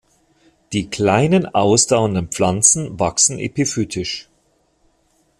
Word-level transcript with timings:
Die 0.73 0.89
kleinen, 0.89 1.45
ausdauernden 1.53 2.29
Pflanzen 2.29 2.99
wachsen 2.99 3.37
epiphytisch. 3.37 4.27